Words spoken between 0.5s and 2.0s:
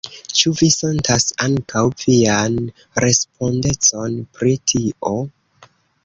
vi sentas ankaŭ